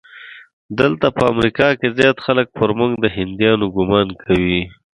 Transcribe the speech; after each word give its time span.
دلته 0.79 1.07
په 1.17 1.23
امریکا 1.33 1.67
کې 1.79 1.87
زیات 1.97 2.17
خلک 2.25 2.47
پر 2.57 2.69
موږ 2.79 2.91
د 2.99 3.05
هندیانو 3.17 3.65
ګومان 3.75 4.07
کوي. 4.23 4.61